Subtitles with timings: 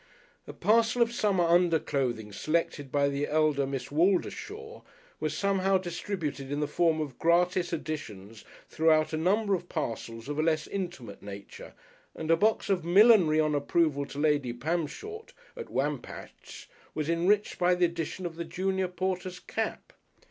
[0.47, 4.81] A parcel of summer underclothing selected by the elder Miss Waldershawe,
[5.19, 10.39] was somehow distributed in the form of gratis additions throughout a number of parcels of
[10.39, 11.75] a less intimate nature,
[12.15, 16.65] and a box of millinery on approval to Lady Pamshort (at Wampachs)
[16.95, 19.93] was enriched by the addition of the junior porter's cap....